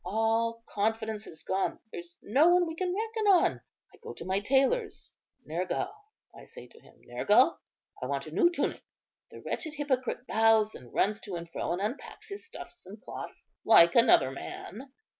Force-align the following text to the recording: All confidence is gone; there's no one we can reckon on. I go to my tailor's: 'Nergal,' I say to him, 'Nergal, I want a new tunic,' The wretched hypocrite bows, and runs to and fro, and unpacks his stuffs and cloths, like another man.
All 0.03 0.63
confidence 0.67 1.27
is 1.27 1.43
gone; 1.43 1.77
there's 1.91 2.17
no 2.23 2.47
one 2.49 2.65
we 2.65 2.73
can 2.73 2.91
reckon 2.91 3.27
on. 3.27 3.61
I 3.93 3.97
go 3.97 4.13
to 4.15 4.25
my 4.25 4.39
tailor's: 4.39 5.13
'Nergal,' 5.45 5.93
I 6.35 6.45
say 6.45 6.65
to 6.69 6.79
him, 6.79 6.99
'Nergal, 7.01 7.59
I 8.01 8.07
want 8.07 8.25
a 8.25 8.31
new 8.33 8.49
tunic,' 8.49 8.81
The 9.29 9.41
wretched 9.41 9.75
hypocrite 9.75 10.25
bows, 10.25 10.73
and 10.73 10.91
runs 10.91 11.19
to 11.19 11.35
and 11.35 11.47
fro, 11.51 11.71
and 11.71 11.79
unpacks 11.83 12.29
his 12.29 12.43
stuffs 12.43 12.83
and 12.87 12.99
cloths, 12.99 13.45
like 13.63 13.93
another 13.93 14.31
man. 14.31 14.91